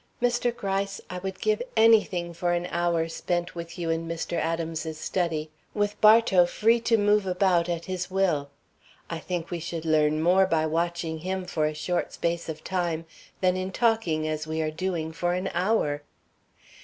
[0.19, 0.49] Mr.
[0.57, 4.33] Gryce, I would give anything for an hour spent with you in Mr.
[4.35, 8.49] Adams's study, with Bartow free to move about at his will.
[9.11, 13.05] I think we would learn more by watching him for a short space of time
[13.41, 16.01] than in talking as we are doing for an hour."